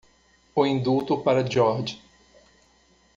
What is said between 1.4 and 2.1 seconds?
George.